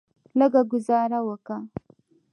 لږه 0.39 0.61
ګوزاره 0.71 1.19
وکه. 1.27 1.57